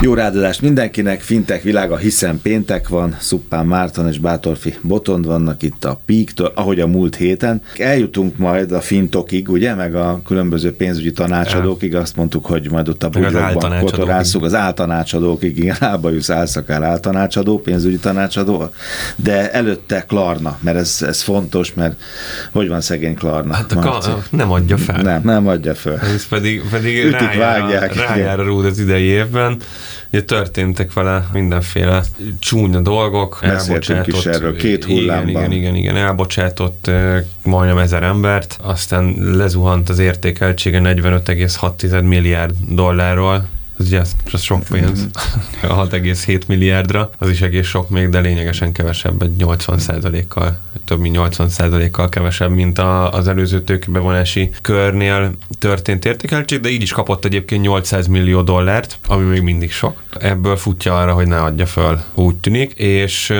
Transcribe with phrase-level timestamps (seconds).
[0.00, 5.84] Jó ráadást mindenkinek, fintek világa, hiszen péntek van, Szuppán Márton és Bátorfi Botond vannak itt
[5.84, 7.62] a Peak-től, ahogy a múlt héten.
[7.78, 13.02] Eljutunk majd a fintokig, ugye, meg a különböző pénzügyi tanácsadókig, azt mondtuk, hogy majd ott
[13.02, 18.70] a bugyrokban kotorásszuk, az áltanácsadókig, igen, Álbajusz álszakár áltanácsadó, pénzügyi tanácsadó,
[19.16, 22.00] de előtte Klarna, mert ez, ez fontos, mert
[22.52, 23.54] hogy van szegény Klarna?
[23.54, 25.02] Hát a ka- nem adja fel.
[25.02, 26.00] Nem, nem adja fel.
[26.00, 27.94] Ez pedig, pedig Ütik, rájár, vágják.
[27.94, 29.56] Rájár a rúd az idei évben.
[30.12, 32.02] Ugye történtek vele mindenféle
[32.38, 33.38] csúnya dolgok.
[33.42, 35.28] Beszéltünk is erről két hullámban.
[35.28, 36.90] Igen, igen, igen, igen elbocsátott
[37.42, 45.06] majdnem ezer embert, aztán lezuhant az értékeltsége 45,6 milliárd dollárról, ez ugye az sok pénz,
[45.62, 51.14] 6,7 milliárdra, az is egész sok még, de lényegesen kevesebb, egy 80 kal több mint
[51.14, 57.24] 80 kal kevesebb, mint a, az előző tőkebevonási körnél történt értékeltség, de így is kapott
[57.24, 60.02] egyébként 800 millió dollárt, ami még mindig sok.
[60.20, 63.30] Ebből futja arra, hogy ne adja föl, úgy tűnik, és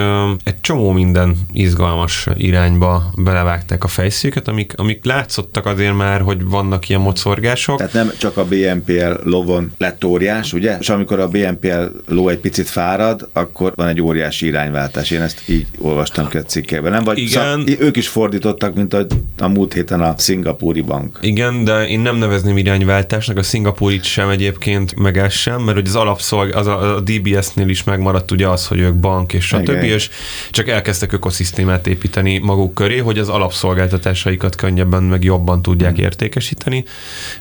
[0.45, 6.88] egy csomó minden izgalmas irányba belevágták a fejszüket, amik, amik látszottak azért már, hogy vannak
[6.88, 7.76] ilyen mocorgások.
[7.76, 10.76] Tehát nem csak a BNPL lovon lett óriás, ugye?
[10.80, 15.10] És amikor a BNPL ló egy picit fárad, akkor van egy óriási irányváltás.
[15.10, 16.92] Én ezt így olvastam ki a cikkében.
[16.92, 17.04] Nem?
[17.04, 17.65] Vagy Igen.
[17.66, 19.07] Szak, ők is fordítottak, mint a,
[19.38, 21.18] a múlt héten a szingapúri bank.
[21.23, 25.87] Igen, de én nem nevezném irányváltásnak, a szingapúrit sem egyébként, meg ez sem, mert hogy
[25.87, 29.63] az alapszolg, az a, a DBS-nél is megmaradt ugye az, hogy ők bank és a
[29.63, 30.11] többi, és
[30.51, 36.05] csak elkezdtek ökoszisztémát építeni maguk köré, hogy az alapszolgáltatásaikat könnyebben, meg jobban tudják hmm.
[36.05, 36.85] értékesíteni,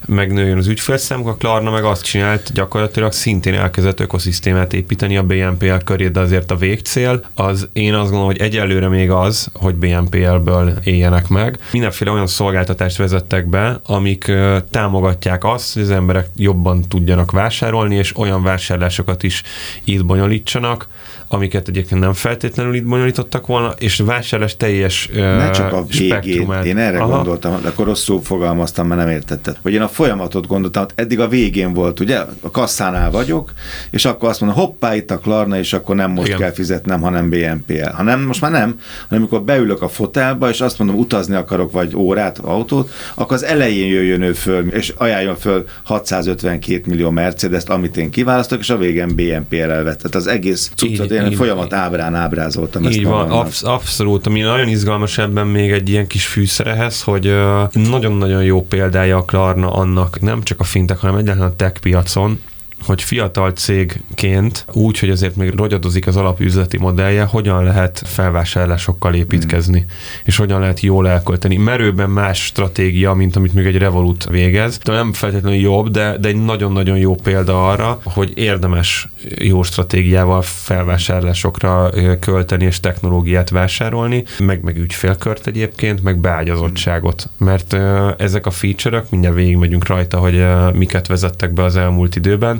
[0.05, 5.83] megnőjön az ügyfélszám, a Klarna meg azt csinált gyakorlatilag szintén elkezdett ökoszisztémát építeni a BNPL
[5.85, 10.73] köré, de azért a végcél az én azt gondolom, hogy egyelőre még az, hogy BNPL-ből
[10.83, 11.59] éljenek meg.
[11.71, 14.31] Mindenféle olyan szolgáltatást vezettek be, amik
[14.71, 19.43] támogatják azt, hogy az emberek jobban tudjanak vásárolni, és olyan vásárlásokat is
[19.83, 20.87] itt bonyolítsanak,
[21.27, 26.77] amiket egyébként nem feltétlenül itt bonyolítottak volna, és vásárlás teljes Ne csak a végén, én
[26.77, 27.15] erre Aha.
[27.15, 29.57] gondoltam, de akkor rosszul fogalmaztam, mert nem értetted.
[29.61, 33.53] Hogy én a folyamatot gondoltam, hogy eddig a végén volt, ugye, a kasszánál vagyok,
[33.89, 36.39] és akkor azt mondom, hoppá, itt a Klarna, és akkor nem most Igen.
[36.39, 37.89] kell fizetnem, hanem BNPL.
[37.93, 41.71] Ha nem, most már nem, hanem amikor beülök a fotelba, és azt mondom, utazni akarok,
[41.71, 47.69] vagy órát, autót, akkor az elején jöjjön ő föl, és ajánljon föl 652 millió Mercedes-t,
[47.69, 49.97] amit én kiválasztok, és a végén BNPL-el vett.
[49.97, 54.27] Tehát az egész cuccot én így, folyamat ábrán ábrázoltam így ezt van, absz- abszolút.
[54.27, 57.35] Ami nagyon izgalmas ebben még egy ilyen kis fűszerehez, hogy
[57.71, 62.39] nagyon-nagyon jó példája a Klarna annak nem csak a fintek, hanem egyáltalán a tech piacon,
[62.81, 69.79] hogy fiatal cégként úgy, hogy azért még rogyadozik az alapüzleti modellje, hogyan lehet felvásárlásokkal építkezni,
[69.79, 69.89] mm.
[70.23, 71.57] és hogyan lehet jól elkölteni.
[71.57, 74.77] Merőben más stratégia, mint amit még egy Revolut végez.
[74.77, 79.09] De nem feltétlenül jobb, de, de egy nagyon-nagyon jó példa arra, hogy érdemes
[79.39, 81.89] jó stratégiával felvásárlásokra
[82.19, 87.29] költeni és technológiát vásárolni, meg, meg ügyfélkört egyébként, meg beágyazottságot.
[87.37, 87.77] Mert
[88.17, 92.59] ezek a feature-ök, mindjárt végigmegyünk rajta, hogy miket vezettek be az elmúlt időben,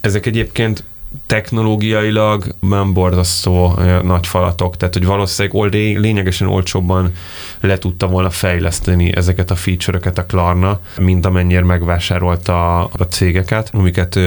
[0.00, 0.84] ezek egyébként
[1.26, 7.12] technológiailag nem borzasztó nagy falatok, tehát hogy valószínűleg oldé, lényegesen olcsóbban
[7.60, 14.18] le tudta volna fejleszteni ezeket a feature-öket a Klarna, mint amennyire megvásárolta a, cégeket, amiket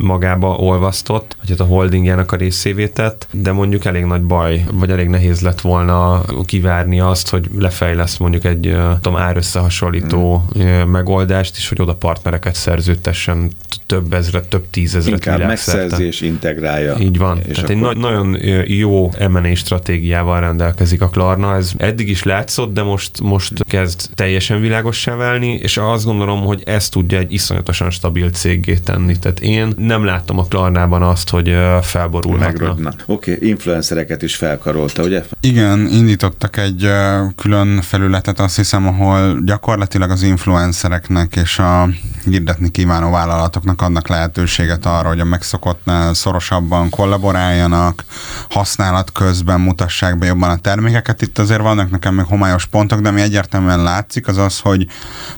[0.00, 4.90] magába olvasztott, vagy hát a holdingjának a részévé tett, de mondjuk elég nagy baj, vagy
[4.90, 10.62] elég nehéz lett volna kivárni azt, hogy lefejleszt mondjuk egy tudom, árösszehasonlító mm.
[10.90, 13.50] megoldást, és hogy oda partnereket szerződtessen
[13.86, 16.96] több ezret, több tízezret Inkább megszerzés, integrálja.
[16.98, 17.38] Így van.
[17.38, 17.90] És Tehát akkor...
[17.90, 21.54] egy na- nagyon jó M&A stratégiával rendelkezik a Klarna.
[21.54, 26.62] Ez eddig is látszott, de most, most kezd teljesen világossá válni, és azt gondolom, hogy
[26.64, 29.18] ez tudja egy iszonyatosan stabil céggé tenni.
[29.18, 32.94] Tehát én nem láttam a Klarnában azt, hogy felborulhatna.
[33.06, 35.24] Oké, okay, influencereket is felkarolta, ugye?
[35.40, 36.88] Igen, indítottak egy
[37.36, 41.88] külön felületet, azt hiszem, ahol gyakorlatilag az influencereknek és a
[42.24, 48.04] hirdetni kívánó vállalatoknak adnak lehetőséget arra, hogy a megszokottnál szorosabban kollaboráljanak,
[48.50, 51.22] használat közben mutassák be jobban a termékeket.
[51.22, 54.86] Itt azért vannak nekem még homályos pontok, de ami egyértelműen látszik, az az, hogy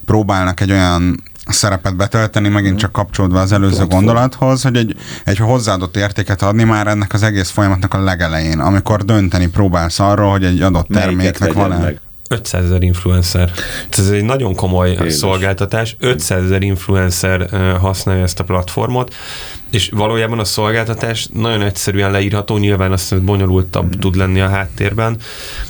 [0.05, 2.81] próbálnak egy olyan szerepet betölteni, megint mhm.
[2.81, 4.05] csak kapcsolódva az előző Platform.
[4.05, 9.05] gondolathoz, hogy egy, egy hozzáadott értéket adni már ennek az egész folyamatnak a legelején, amikor
[9.05, 11.93] dönteni próbálsz arról, hogy egy adott terméknek van-e.
[12.29, 13.53] 500 ezer influencer.
[13.91, 15.13] Ez egy nagyon komoly Jézus.
[15.13, 15.97] szolgáltatás.
[15.99, 17.49] 500 ezer influencer
[17.81, 19.15] használja ezt a platformot,
[19.71, 24.01] és valójában a szolgáltatás nagyon egyszerűen leírható, nyilván azt hogy bonyolultabb mm.
[24.01, 25.17] tud lenni a háttérben,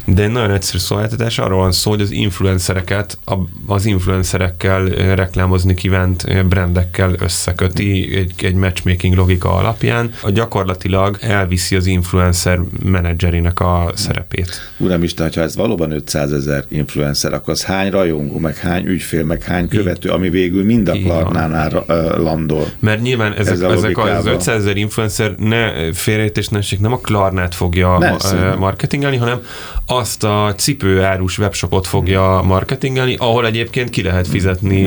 [0.04, 3.18] de egy nagyon egyszerű szolgáltatás arról van szó, hogy az influencereket
[3.66, 4.84] az influencerekkel
[5.14, 10.10] reklámozni kívánt brandekkel összeköti egy, egy matchmaking logika alapján.
[10.22, 14.72] A gyakorlatilag elviszi az influencer menedzserinek a szerepét.
[14.76, 19.42] Uramisten, ha ez valóban 500 ezer influencer, akkor az hány rajongó, meg hány ügyfél, meg
[19.42, 21.84] hány követő, ami végül mind a Klarnánál
[22.16, 22.66] landol.
[22.78, 27.98] Mert nyilván ezek, ezek ezek az 500 ezer influencer ne félrejtésnesség nem a Klarnát fogja
[27.98, 29.40] ne, marketingelni, hanem
[29.86, 34.84] azt a cipőárus webshopot fogja marketingelni, ahol egyébként ki lehet fizetni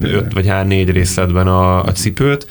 [0.00, 2.46] 5 vagy 4 részletben a, a cipőt,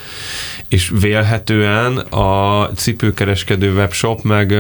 [0.67, 4.53] és vélhetően a cipőkereskedő webshop meg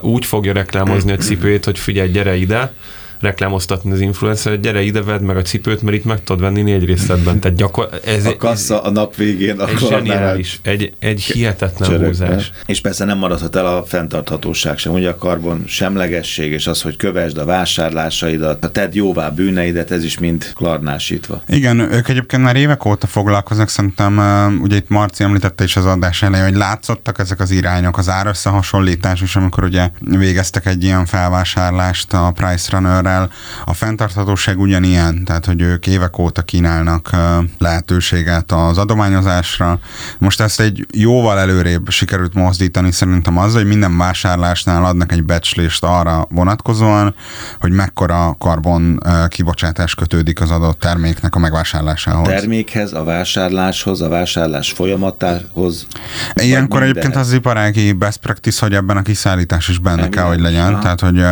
[0.00, 2.72] úgy fogja reklámozni a cipőjét, hogy figyelj, gyere ide,
[3.20, 6.62] reklámoztatni az influencer, hogy gyere ide, vedd meg a cipőt, mert itt meg tudod venni
[6.62, 7.40] négy részletben.
[7.40, 12.06] Tehát gyakor, ez, a kassa a nap végén egy zseniális, egy, egy hihetetlen csörökne.
[12.06, 12.52] húzás.
[12.66, 14.92] És persze nem maradhat el a fenntarthatóság sem.
[14.92, 20.04] Ugye a karbon semlegesség, és az, hogy kövesd a vásárlásaidat, a tedd jóvá bűneidet, ez
[20.04, 21.42] is mind klarnásítva.
[21.48, 24.18] Igen, ők egyébként már évek óta foglalkoznak, szerintem
[24.62, 29.20] ugye itt Marci említette is az adás elején, hogy látszottak ezek az irányok, az árösszehasonlítás
[29.20, 33.30] is, amikor ugye végeztek egy ilyen felvásárlást a Price Runner partnerrel.
[33.64, 37.10] A fenntarthatóság ugyanilyen, tehát hogy ők évek óta kínálnak
[37.58, 39.78] lehetőséget az adományozásra.
[40.18, 45.84] Most ezt egy jóval előrébb sikerült mozdítani szerintem az, hogy minden vásárlásnál adnak egy becslést
[45.84, 47.14] arra vonatkozóan,
[47.60, 52.28] hogy mekkora karbon kibocsátás kötődik az adott terméknek a megvásárlásához.
[52.28, 55.86] A termékhez, a vásárláshoz, a vásárlás folyamatához.
[56.34, 60.72] Ilyenkor egyébként az iparági best practice, hogy ebben a kiszállítás is benne kell, hogy legyen.
[60.72, 60.82] Aha.
[60.82, 61.24] Tehát, hogy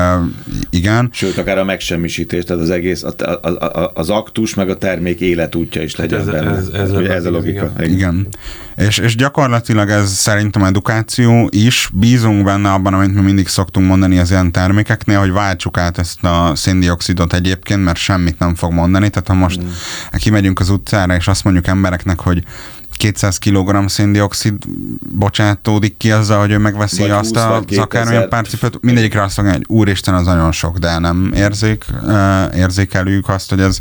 [0.70, 1.08] igen.
[1.12, 5.20] Sőt, akár a megsemmisítés, tehát az egész, a, a, a, az aktus, meg a termék
[5.20, 6.50] életútja is legyen ez, benne.
[6.50, 7.72] Ez, ez, ez, ez a logika.
[7.78, 7.90] Igen.
[7.90, 8.26] igen.
[8.76, 11.90] És, és gyakorlatilag ez szerintem edukáció is.
[11.92, 16.24] Bízunk benne abban, amit mi mindig szoktunk mondani az ilyen termékeknél, hogy váltsuk át ezt
[16.24, 19.10] a széndiokszidot egyébként, mert semmit nem fog mondani.
[19.10, 19.68] Tehát ha most mm.
[20.16, 22.42] kimegyünk az utcára, és azt mondjuk embereknek, hogy
[22.96, 24.54] 200 kg széndiokszid
[25.12, 28.78] bocsátódik ki azzal, hogy ő megveszi vagy azt a akármilyen pár cipőt.
[28.80, 31.84] Mindegyikre azt mondja, hogy úristen, az nagyon sok, de nem érzik,
[32.56, 33.78] érzékelőjük azt, hogy ez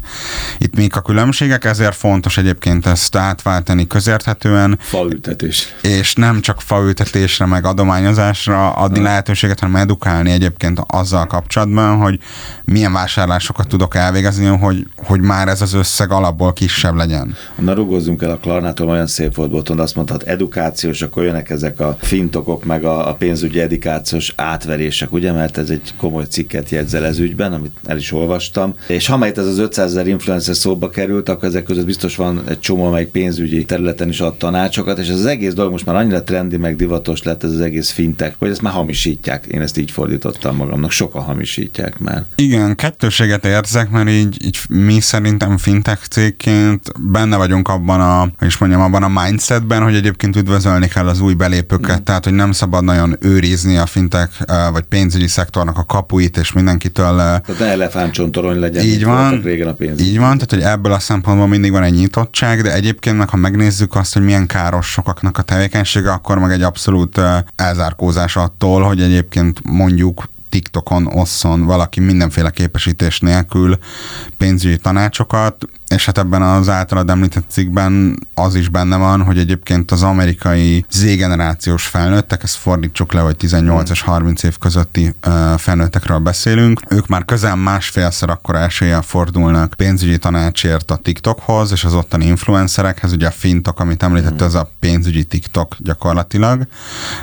[0.57, 4.79] itt még a különbségek, ezért fontos egyébként ezt átváltani közérthetően.
[4.81, 5.73] Faültetés.
[5.81, 9.03] És nem csak faültetésre, meg adományozásra adni ha.
[9.03, 12.19] lehetőséget, hanem edukálni egyébként azzal kapcsolatban, hogy
[12.65, 17.35] milyen vásárlásokat tudok elvégezni, hogy, hogy már ez az összeg alapból kisebb legyen.
[17.55, 21.79] Na rugózzunk el a Klarnától, olyan szép volt Boton, azt mondhat edukációs, akkor jönnek ezek
[21.79, 27.05] a fintokok, meg a, a pénzügyi edukációs átverések, ugye, mert ez egy komoly cikket jegyzel
[27.05, 28.75] ez ügyben, amit el is olvastam.
[28.87, 32.59] És ha ez az 500 ezer influencer szóba került, akkor ezek között biztos van egy
[32.59, 36.23] csomó, amelyik pénzügyi területen is ad tanácsokat, és ez az egész dolog most már annyira
[36.23, 39.45] trendi, meg divatos lett ez az egész fintek, hogy ezt már hamisítják.
[39.45, 42.23] Én ezt így fordítottam magamnak, sokan hamisítják már.
[42.35, 48.57] Igen, kettőséget érzek, mert így, így mi szerintem fintech cégként benne vagyunk abban a, és
[48.57, 52.03] mondjam, abban a mindsetben, hogy egyébként üdvözölni kell az új belépőket, mm.
[52.03, 54.29] tehát hogy nem szabad nagyon őrizni a fintek
[54.71, 57.15] vagy pénzügyi szektornak a kapuit, és mindenkitől...
[57.15, 60.01] Tehát ne elefántcsontorony legyen, így van, régen a pénz.
[60.01, 63.37] Így van, tehát hogy ebből a szempontból mindig van egy nyitottság, de egyébként meg, ha
[63.37, 67.19] megnézzük azt, hogy milyen káros sokaknak a tevékenysége, akkor meg egy abszolút
[67.55, 73.77] elzárkózás attól, hogy egyébként mondjuk TikTokon osszon valaki mindenféle képesítés nélkül
[74.37, 79.91] pénzügyi tanácsokat, és hát ebben az általad említett cikkben az is benne van, hogy egyébként
[79.91, 85.15] az amerikai Z-generációs felnőttek, ezt fordítsuk le, hogy 18 és 30 év közötti
[85.57, 91.93] felnőttekről beszélünk, ők már közel másfélszer akkor eséllyel fordulnak pénzügyi tanácsért a TikTokhoz, és az
[91.93, 96.67] ottani influencerekhez, ugye a fintok, amit említett, ez a pénzügyi TikTok gyakorlatilag,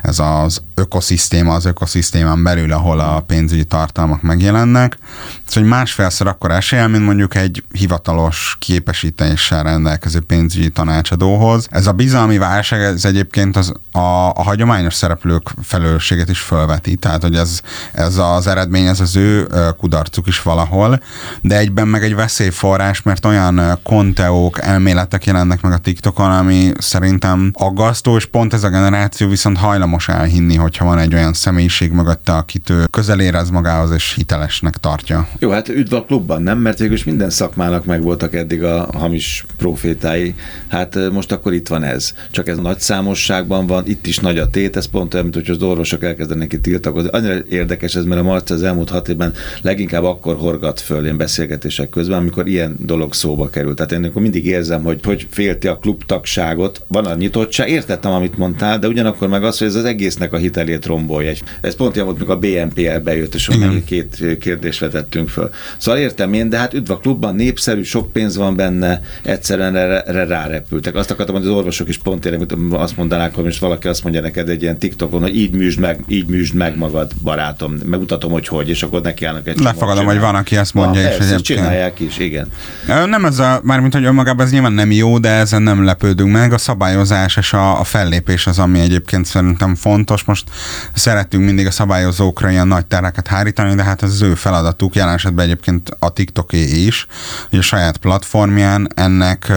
[0.02, 4.98] ez az ökoszisztéma, az ökoszisztémán belül, ahol a pénzügyi tartalmak megjelennek,
[5.46, 11.66] szóval másfélszer akkor eséllyel, mint mondjuk egy hivatalos képesítéssel rendelkező pénzügyi tanácsadóhoz.
[11.70, 13.98] Ez a bizalmi válság, ez egyébként az, a,
[14.28, 17.60] a hagyományos szereplők felelősséget is felveti, tehát hogy ez,
[17.92, 19.46] ez az eredmény, ez az ő
[19.78, 21.02] kudarcuk is valahol,
[21.40, 27.50] de egyben meg egy veszélyforrás, mert olyan konteók, elméletek jelennek meg a TikTokon, ami szerintem
[27.54, 32.32] aggasztó, és pont ez a generáció viszont hajlamos elhinni, hogyha van egy olyan személyiség mögötte,
[32.32, 35.28] akit ő közel érez magához és hitelesnek tartja.
[35.38, 36.58] Jó, hát üdv a klubban, nem?
[36.58, 40.34] Mert végülis minden szakmának meg voltak eddig a hamis profétái,
[40.68, 42.14] hát most akkor itt van ez.
[42.30, 45.56] Csak ez nagy számosságban van, itt is nagy a tét, ez pont olyan, mint hogy
[45.56, 47.08] az orvosok elkezdenek itt tiltakozni.
[47.12, 49.32] Annyira érdekes ez, mert a Marci az elmúlt hat évben
[49.62, 53.76] leginkább akkor horgat föl ilyen beszélgetések közben, amikor ilyen dolog szóba került.
[53.76, 58.38] Tehát én akkor mindig érzem, hogy hogy félti a klubtagságot, van a nyitottság, értettem, amit
[58.38, 61.32] mondtál, de ugyanakkor meg az, hogy ez az egésznek a hitelét rombolja.
[61.60, 63.50] Ez pont olyan volt, mikor a BNPL bejött, és
[63.84, 65.50] két kérdést vetettünk föl.
[65.78, 70.02] Szóval értem én, de hát üdv a klubban, népszerű, sok pénz van benne, egyszerűen erre,
[70.02, 70.94] erre rárepültek.
[70.94, 74.20] Azt akartam, hogy az orvosok is pont tényleg azt mondanák, hogy most valaki azt mondja
[74.20, 78.48] neked egy ilyen TikTokon, hogy így műsd meg, így műsd meg magad, barátom, megmutatom, hogy
[78.48, 82.00] hogy, és akkor nekiállnak egy Lefogadom, hogy van, aki ezt mondja, Na, és ezt csinálják
[82.00, 82.46] is, igen.
[82.86, 86.52] Nem ez a, mármint, hogy önmagában ez nyilván nem jó, de ezen nem lepődünk meg.
[86.52, 90.24] A szabályozás és a, a fellépés az, ami egyébként szerintem fontos.
[90.24, 90.50] Most
[90.94, 95.14] szeretünk mindig a szabályozókra ilyen nagy tereket hárítani, de hát ez az ő feladatuk, jelen
[95.14, 97.06] esetben egyébként a TikToké is,
[97.50, 99.52] hogy a saját platformján ennek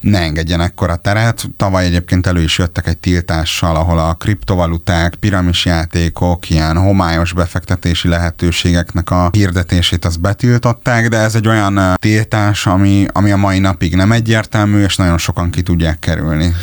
[0.00, 1.44] ne engedjen ekkora teret.
[1.56, 9.10] Tavaly egyébként elő is jöttek egy tiltással, ahol a kriptovaluták, piramisjátékok, ilyen homályos befektetési lehetőségeknek
[9.10, 14.12] a hirdetését az betiltották, de ez egy olyan tiltás, ami, ami a mai napig nem
[14.12, 16.54] egyértelmű, és nagyon sokan ki tudják kerülni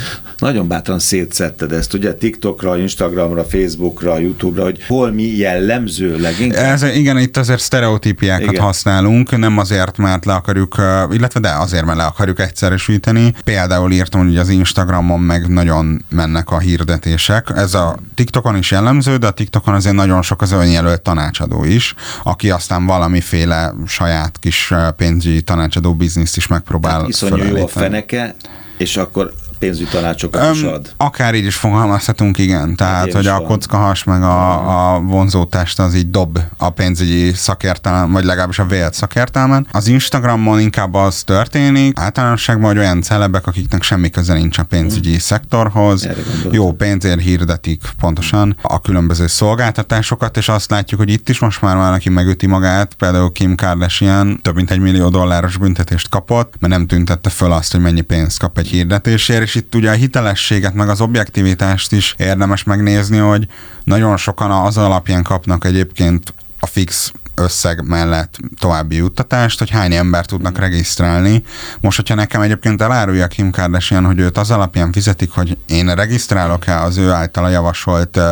[0.41, 6.73] nagyon bátran szétszetted ezt, ugye TikTokra, Instagramra, Facebookra, YouTube-ra, hogy hol mi jellemző leginkább?
[6.73, 8.63] Ez, igen, itt azért sztereotípiákat igen.
[8.63, 10.75] használunk, nem azért, mert le akarjuk,
[11.11, 13.33] illetve de azért, mert le akarjuk egyszerűsíteni.
[13.43, 17.51] Például írtam, hogy az Instagramon meg nagyon mennek a hirdetések.
[17.55, 21.95] Ez a TikTokon is jellemző, de a TikTokon azért nagyon sok az önjelölt tanácsadó is,
[22.23, 28.35] aki aztán valamiféle saját kis pénzügyi tanácsadó bizniszt is megpróbál Tehát iszonyú jó a feneke,
[28.77, 30.93] és akkor pénzügyi tanácsokat um, is ad.
[30.97, 32.75] Akár így is fogalmazhatunk, igen.
[32.75, 38.11] Tehát, hát hogy a kockahas meg a, a vonzótest az így dob a pénzügyi szakértelem,
[38.11, 39.67] vagy legalábbis a vélt szakértelmen.
[39.71, 45.13] Az Instagramon inkább az történik, általánosságban, hogy olyan celebek, akiknek semmi köze nincs a pénzügyi
[45.13, 45.17] mm.
[45.17, 46.07] szektorhoz,
[46.51, 51.75] jó pénzért hirdetik pontosan a különböző szolgáltatásokat, és azt látjuk, hogy itt is most már
[51.75, 56.87] valaki megüti magát, például Kim Kardashian több mint egy millió dolláros büntetést kapott, mert nem
[56.87, 60.89] tüntette föl azt, hogy mennyi pénzt kap egy hirdetésért, és itt ugye a hitelességet, meg
[60.89, 63.47] az objektivitást is érdemes megnézni, hogy
[63.83, 70.25] nagyon sokan az alapján kapnak egyébként a fix összeg mellett további juttatást, hogy hány ember
[70.25, 71.43] tudnak regisztrálni.
[71.79, 76.81] Most, hogyha nekem egyébként elárulja Kim Kardashian, hogy őt az alapján fizetik, hogy én regisztrálok-e
[76.81, 78.23] az ő általa javasolt uh,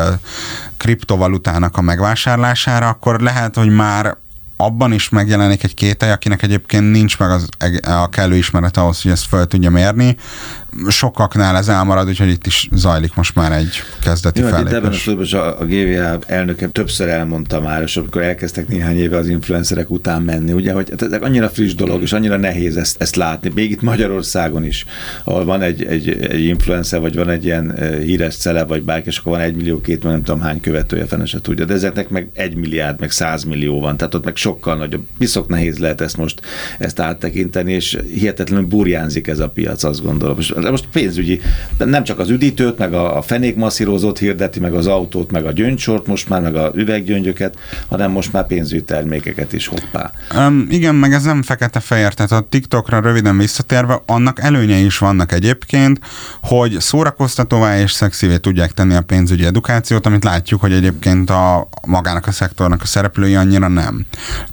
[0.78, 4.18] kriptovalutának a megvásárlására, akkor lehet, hogy már
[4.62, 7.48] abban is megjelenik egy kételj, akinek egyébként nincs meg az,
[7.82, 10.18] a kellő ismeret ahhoz, hogy ezt fel tudja mérni,
[10.88, 15.08] sokaknál ez elmarad, úgyhogy itt is zajlik most már egy kezdeti Jó, fellépés.
[15.08, 19.28] Ebben a a, a GVA elnöke többször elmondta már, és amikor elkezdtek néhány éve az
[19.28, 23.52] influencerek után menni, ugye, hogy ez annyira friss dolog, és annyira nehéz ezt, ezt látni,
[23.54, 24.86] még itt Magyarországon is,
[25.24, 29.18] ahol van egy, egy, egy influencer, vagy van egy ilyen híres cele, vagy bárki, és
[29.18, 32.30] akkor van egy millió, két, nem tudom hány követője, fene se tudja, de ezeknek meg
[32.34, 36.18] egy milliárd, meg száz millió van, tehát ott meg sokkal nagyobb, viszont nehéz lehet ezt
[36.18, 36.42] most
[36.78, 40.38] ezt áttekinteni, és hihetetlenül burjánzik ez a piac, azt gondolom.
[40.40, 41.42] És de most pénzügyi,
[41.78, 46.08] nem csak az üdítőt, meg a, a fenékmasszírozót hirdeti, meg az autót, meg a gyöngysort
[46.08, 50.12] most már, meg a üveggyöngyöket, hanem most már pénzügyi termékeket is hoppá.
[50.36, 55.32] Um, igen, meg ez nem fekete-fehér, tehát a TikTokra röviden visszatérve, annak előnyei is vannak
[55.32, 56.00] egyébként,
[56.42, 62.28] hogy szórakoztatóvá és szexivé tudják tenni a pénzügyi edukációt, amit látjuk, hogy egyébként a magának
[62.28, 64.06] a szektornak a szereplői annyira nem.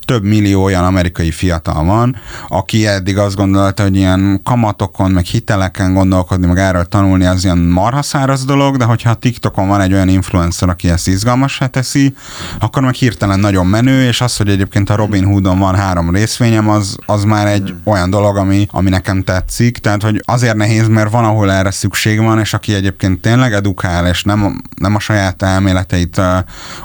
[0.05, 2.17] Több millió olyan amerikai fiatal van,
[2.49, 7.59] aki eddig azt gondolta, hogy ilyen kamatokon, meg hiteleken gondolkodni, meg erről tanulni, az ilyen
[7.59, 12.15] marhaszáraz dolog, de hogyha a TikTokon van egy olyan influencer, aki ezt izgalmasá teszi,
[12.59, 16.69] akkor meg hirtelen nagyon menő, és az, hogy egyébként a Robin Hoodon van három részvényem,
[16.69, 19.79] az, az már egy olyan dolog, ami, ami nekem tetszik.
[19.79, 24.07] Tehát, hogy azért nehéz, mert van, ahol erre szükség van, és aki egyébként tényleg edukál,
[24.07, 26.25] és nem, nem a saját elméleteit uh,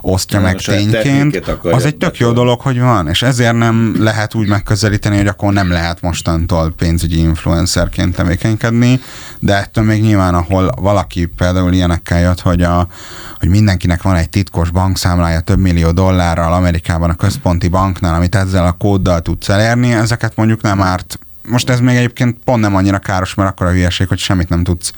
[0.01, 4.35] osztja nem meg tényként, az egy tök jó dolog, hogy van, és ezért nem lehet
[4.35, 9.00] úgy megközelíteni, hogy akkor nem lehet mostantól pénzügyi influencerként tevékenykedni,
[9.39, 12.87] de ettől még nyilván, ahol valaki például ilyenekkel jött, hogy, a,
[13.39, 18.65] hogy mindenkinek van egy titkos bankszámlája több millió dollárral Amerikában a központi banknál, amit ezzel
[18.65, 22.99] a kóddal tudsz elérni, ezeket mondjuk nem árt most ez még egyébként pont nem annyira
[22.99, 24.93] káros, mert akkor a hülyeség, hogy semmit nem tudsz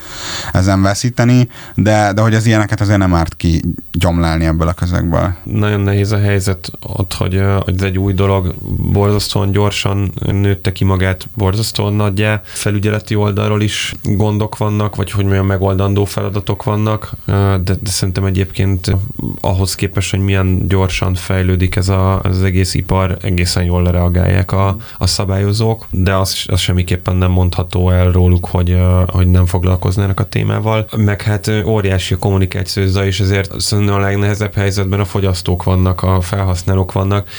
[0.53, 5.33] ezen veszíteni, de, de hogy az ilyeneket azért nem árt ki gyomlálni ebből a közegből.
[5.43, 10.83] Nagyon nehéz a helyzet ott, hogy, hogy ez egy új dolog, borzasztóan gyorsan nőtte ki
[10.83, 12.41] magát, borzasztóan nagyjá.
[12.43, 18.95] Felügyeleti oldalról is gondok vannak, vagy hogy milyen megoldandó feladatok vannak, de, de szerintem egyébként
[19.41, 24.77] ahhoz képest, hogy milyen gyorsan fejlődik ez a, az egész ipar, egészen jól reagálják a,
[24.97, 30.19] a szabályozók, de az az, az semmiképpen nem mondható el róluk, hogy, hogy nem foglalkoznának
[30.19, 30.87] a témával.
[30.97, 36.21] Meg hát óriási a kommunikáció és ezért szerintem a legnehezebb helyzetben a fogyasztók vannak, a
[36.21, 37.29] felhasználók vannak,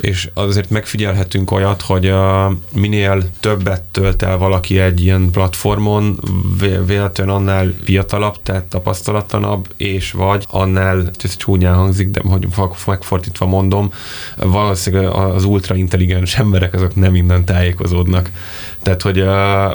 [0.00, 2.14] és azért megfigyelhetünk olyat, hogy
[2.74, 6.18] minél többet tölt el valaki egy ilyen platformon,
[6.86, 12.46] véletlenül annál fiatalabb, tehát tapasztalatlanabb, és vagy annál, ez csúnyán hangzik, de hogy
[12.86, 13.92] megfordítva mondom,
[14.36, 18.30] valószínűleg az ultra intelligens emberek azok nem minden tájékozódnak.
[18.82, 19.26] Tehát, hogy uh,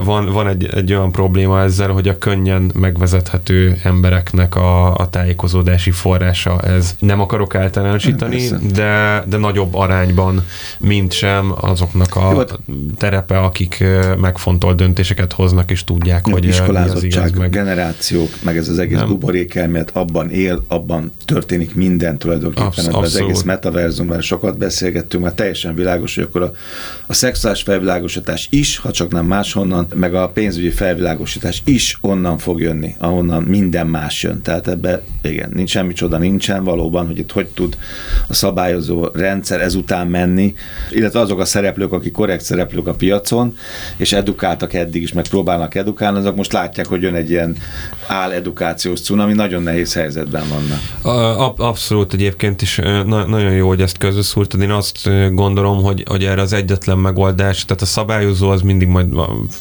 [0.03, 5.91] van, van egy, egy olyan probléma ezzel, hogy a könnyen megvezethető embereknek a, a tájékozódási
[5.91, 6.95] forrása ez.
[6.99, 10.45] Nem akarok általánosítani, de, de nagyobb arányban,
[10.79, 12.59] mint sem azoknak a Jó, hát-
[12.97, 13.83] terepe, akik
[14.17, 17.49] megfontolt döntéseket hoznak, és tudják, hogy iskolázottság, az igaz, meg...
[17.49, 22.65] generációk, meg ez az egész buborékelmélet abban él, abban történik minden tulajdonképpen.
[22.67, 26.51] Absz- ebben az egész metaverzumban sokat beszélgettünk, mert teljesen világos, hogy akkor a,
[27.05, 32.61] a szexuális felvilágosítás is, ha csak nem máshonnan, meg a pénzügyi felvilágosítás is onnan fog
[32.61, 34.41] jönni, ahonnan minden más jön.
[34.41, 37.77] Tehát ebbe, igen, nincs semmi csoda, nincsen valóban, hogy itt hogy tud
[38.27, 40.55] a szabályozó rendszer ezután menni,
[40.91, 43.57] illetve azok a szereplők, akik korrekt szereplők a piacon,
[43.97, 47.55] és edukáltak eddig is, meg próbálnak edukálni, azok most látják, hogy jön egy ilyen
[48.07, 51.59] áll-edukációs cunami, nagyon nehéz helyzetben vannak.
[51.59, 54.61] Abszolút egyébként is na- nagyon jó, hogy ezt közösszúrtad.
[54.61, 59.07] Én azt gondolom, hogy, hogy erre az egyetlen megoldás, tehát a szabályozó az mindig majd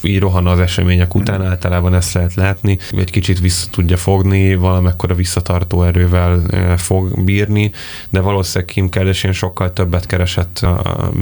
[0.02, 1.44] így rohan az események után, mm.
[1.44, 6.42] általában ezt lehet látni, egy kicsit vissza tudja fogni, valamekkora visszatartó erővel
[6.76, 7.70] fog bírni,
[8.10, 10.66] de valószínűleg Kim Kardashian sokkal többet keresett,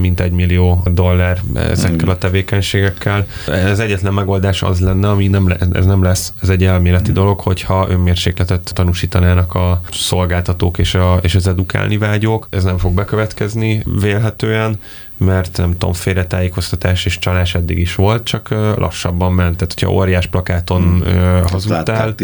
[0.00, 3.26] mint egy millió dollár ezekkel a tevékenységekkel.
[3.47, 7.14] Ez egyetlen megoldás az lenne, ami nem le, ez nem lesz, ez egy elméleti mm.
[7.14, 12.47] dolog, hogyha önmérsékletet tanúsítanának a szolgáltatók és, a, és az edukálni vágyók.
[12.50, 14.78] Ez nem fog bekövetkezni vélhetően,
[15.25, 19.57] mert nem tudom, félretájékoztatás és csalás eddig is volt, csak lassabban ment.
[19.57, 21.43] Tehát, hogyha óriás plakáton hmm.
[21.50, 22.14] hazudtál,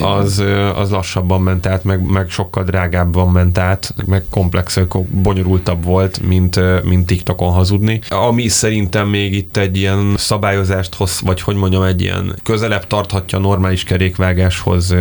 [0.00, 0.44] az,
[0.76, 6.60] az lassabban ment át, meg, meg sokkal drágábban ment át, meg komplex, bonyolultabb volt, mint,
[6.84, 8.00] mint TikTokon hazudni.
[8.08, 13.38] Ami szerintem még itt egy ilyen szabályozást hoz, vagy hogy mondjam, egy ilyen közelebb tarthatja
[13.38, 14.94] a normális kerékvágáshoz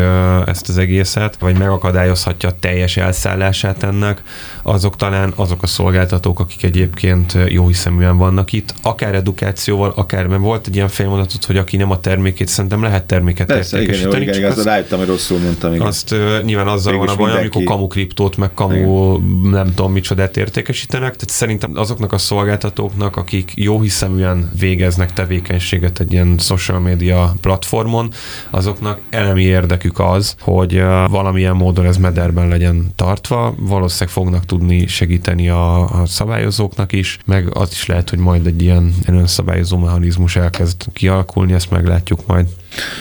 [0.46, 4.24] ezt az egészet, vagy megakadályozhatja a teljes elszállását ennek,
[4.62, 10.28] azok talán azok a szolgáltatók, akik egyébként egyébként jó hiszeműen vannak itt, akár edukációval, akár,
[10.28, 14.22] mert volt egy ilyen félmondatot, hogy aki nem a termékét, szerintem lehet terméket Persze, értékesíteni.
[14.24, 15.74] Igen, igen, igen, rájöttem, hogy rosszul mondtam.
[15.74, 15.86] Igen.
[15.86, 19.50] Azt uh, nyilván azzal Végül van a baj, amikor kamu kriptót, meg kamu igen.
[19.50, 26.12] nem tudom micsodát értékesítenek, tehát szerintem azoknak a szolgáltatóknak, akik jó hiszeműen végeznek tevékenységet egy
[26.12, 28.10] ilyen social media platformon,
[28.50, 34.88] azoknak elemi érdekük az, hogy uh, valamilyen módon ez mederben legyen tartva, valószínűleg fognak tudni
[34.88, 36.94] segíteni a, a szabályozóknak
[37.26, 42.48] meg az is lehet, hogy majd egy ilyen önszabályozó mechanizmus elkezd kialakulni, ezt meglátjuk majd.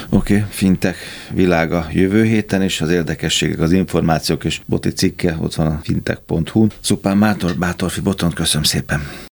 [0.08, 0.96] Oké, okay, fintek
[1.32, 6.66] világa jövő héten, és az érdekességek, az információk és Boti cikke ott van a fintech.hu.
[6.80, 9.24] Szupán Mátor, Bátorfi Botont, köszönöm szépen.